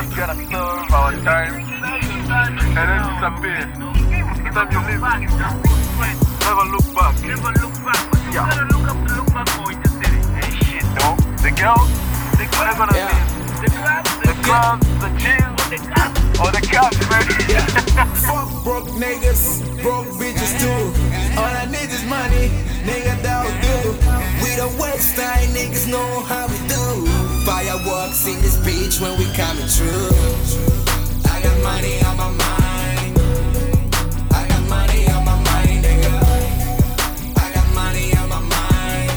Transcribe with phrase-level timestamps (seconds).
[0.00, 3.60] time and then disappear.
[4.40, 5.02] The time you live,
[6.40, 7.14] never look back.
[7.22, 8.02] Never look back.
[8.32, 8.48] Yeah.
[8.48, 10.20] Gotta look up to look back for in the city.
[10.40, 11.16] Hey shit, no.
[11.42, 11.90] The girls,
[12.38, 13.10] The what they gonna Yeah.
[13.10, 13.60] miss?
[13.60, 15.60] The club, The clubs, the gyms,
[16.40, 17.24] or oh, the cabs, man.
[18.24, 19.42] Fuck broke niggas,
[19.82, 20.82] broke bitches too.
[21.38, 22.48] All I need is money,
[22.88, 23.76] nigga that will do.
[24.42, 26.49] We the West Side niggas know how we do.
[27.82, 30.10] Fireworks in this beach when we coming through.
[31.30, 33.18] I got money on my mind.
[34.32, 36.12] I got money on my mind, nigga.
[37.36, 39.10] I got money on my mind.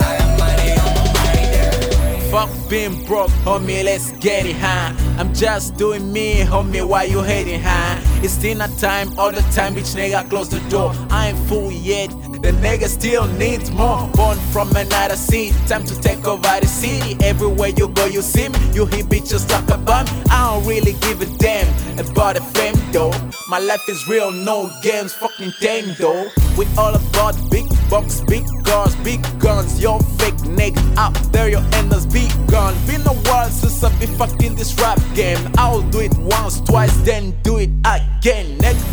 [0.00, 2.30] I got money on my mind.
[2.30, 4.92] Fuck being broke, homie, let's get it, huh?
[5.18, 8.00] I'm just doing me, homie, why you hating, huh?
[8.22, 10.92] It's dinner time, all the time, bitch nigga, close the door.
[11.10, 12.10] I ain't full yet,
[12.40, 14.08] the nigga still needs more.
[14.14, 17.16] Born from another seed, time to take over the city.
[17.24, 20.22] Everywhere you go, you see me, you hear bitches talk about me.
[20.30, 23.12] I don't really give a damn about the fame, though.
[23.48, 26.28] My life is real, no games, fucking thing, though.
[26.56, 29.80] We all about big bucks, big cars, big guns.
[29.80, 32.74] Yo, fake nigga out there, your enders be gone.
[32.86, 35.38] Been a while since I be fucking this rap game.
[35.56, 38.58] I'll do it once, twice, then do it again.
[38.58, 38.84] Nigga,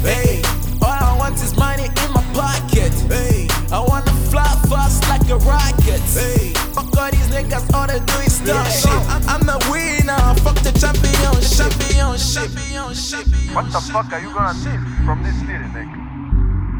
[7.36, 8.66] niggas, all they do is stop.
[9.12, 13.54] I'm, I'm the winner, fuck the champion, champion, champion, champion.
[13.56, 16.00] What the fuck are you gonna miss from this city, nigga?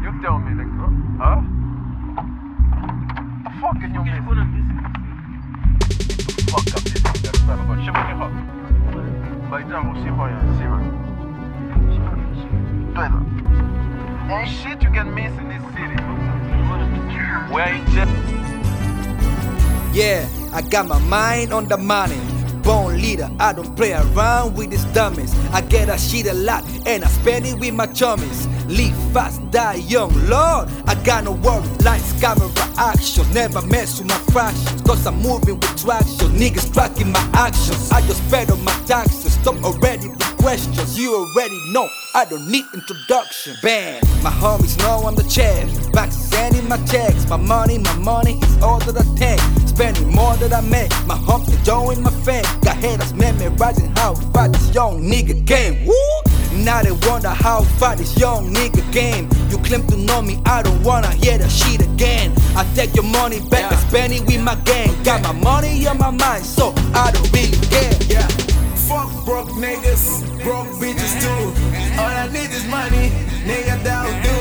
[0.02, 0.86] You tell me, nigga.
[1.20, 1.40] Huh?
[3.44, 4.28] The fuck can you You're miss?
[4.28, 4.66] gonna miss.
[6.50, 7.30] Fuck up this nigga.
[7.36, 7.80] Spela bara.
[7.84, 8.30] Känn vad ni har.
[9.50, 10.44] Bajta och simma igen.
[10.58, 10.78] Simma.
[12.94, 13.20] Doida.
[14.28, 15.96] Ain't shit you can miss in this city.
[17.52, 18.08] We're in jail.
[19.94, 22.18] Yeah, I got my mind on the money.
[22.62, 25.34] Born leader, I don't play around with these dummies.
[25.52, 28.48] I get a shit a lot and I spend it with my chummies.
[28.66, 30.70] Live fast, die young, Lord.
[30.86, 32.48] I got no worry, lights, camera,
[32.78, 33.30] action.
[33.34, 36.28] Never mess with my fractions, cause I'm moving with traction.
[36.32, 37.92] Niggas tracking my actions.
[37.92, 39.25] I just paid on my taxes.
[39.46, 40.98] Stop already with questions.
[40.98, 43.54] You already know, I don't need introduction.
[43.62, 45.92] Bam, my homies know I'm the chef.
[45.92, 47.28] Back sending my checks.
[47.28, 49.38] My money, my money is all that I take.
[49.68, 50.90] Spending more than I make.
[51.06, 52.42] My hump is join my fame.
[52.62, 55.86] Got haters memorizing how far this young nigga came.
[55.86, 55.94] Woo!
[56.64, 59.30] Now they wonder how far this young nigga came.
[59.48, 62.32] You claim to know me, I don't wanna hear that shit again.
[62.56, 64.90] I take your money back and spend it with my gang.
[65.04, 67.94] Got my money on my mind, so I don't really care.
[68.08, 68.65] Yeah.
[68.88, 71.42] Fuck broke niggas, broke bitches too.
[71.98, 73.10] All I need is money,
[73.44, 74.38] nigga that will do.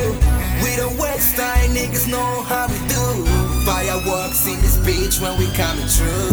[0.63, 3.25] We the West Side niggas know how we do.
[3.65, 6.29] Fireworks in this bitch when we coming through.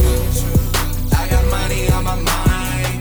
[1.17, 2.92] I got money on my mind.